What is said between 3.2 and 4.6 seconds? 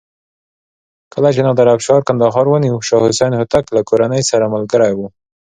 هوتک له کورنۍ سره